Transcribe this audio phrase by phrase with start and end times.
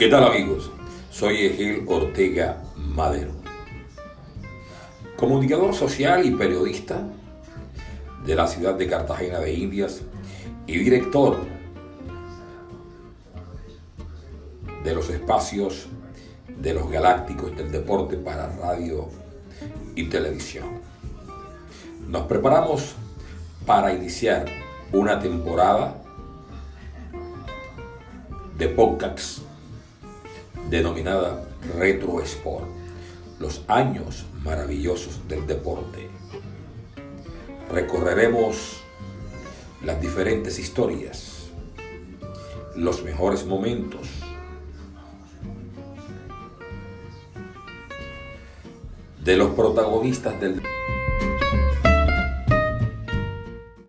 [0.00, 0.70] ¿Qué tal amigos?
[1.10, 3.32] Soy Egil Ortega Madero,
[5.14, 7.06] comunicador social y periodista
[8.24, 10.00] de la ciudad de Cartagena de Indias
[10.66, 11.40] y director
[14.82, 15.88] de los espacios
[16.48, 19.06] de los galácticos del deporte para radio
[19.96, 20.80] y televisión.
[22.08, 22.94] Nos preparamos
[23.66, 24.46] para iniciar
[24.94, 26.02] una temporada
[28.56, 29.42] de podcasts
[30.70, 31.44] denominada
[31.76, 32.66] Retro Sport,
[33.40, 36.08] los años maravillosos del deporte.
[37.70, 38.80] Recorreremos
[39.84, 41.50] las diferentes historias,
[42.76, 44.08] los mejores momentos,
[49.24, 50.62] de los protagonistas del